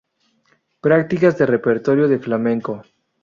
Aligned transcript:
Prácticas 0.81 1.37
de 1.37 1.45
Repertorio 1.45 2.07
de 2.07 2.17
Flamenco. 2.17 2.81